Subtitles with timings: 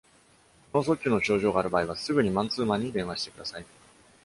[0.73, 3.65] 脳卒中の症状がある場合は、すぐにマンツーマンに電話してください。